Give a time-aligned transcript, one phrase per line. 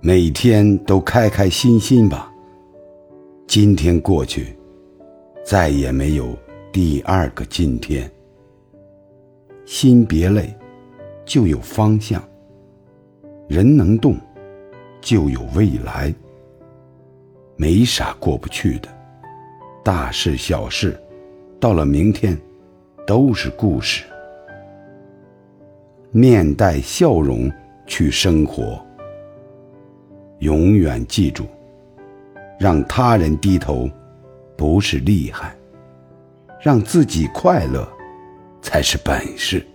[0.00, 2.32] 每天都开开心心吧。
[3.48, 4.56] 今天过去，
[5.44, 6.38] 再也没有
[6.70, 8.08] 第二个今天。
[9.66, 10.56] 心别累，
[11.24, 12.20] 就有方向；
[13.48, 14.16] 人能动，
[15.00, 16.14] 就有未来。
[17.56, 18.88] 没啥过不去的，
[19.82, 20.96] 大事小事，
[21.58, 22.38] 到了明天，
[23.04, 24.04] 都是故事。
[26.12, 27.50] 面带笑容
[27.84, 28.80] 去生活，
[30.40, 31.46] 永远记住，
[32.58, 33.90] 让他人低头
[34.56, 35.54] 不是厉害，
[36.60, 37.88] 让自己快乐
[38.62, 39.66] 才是本事。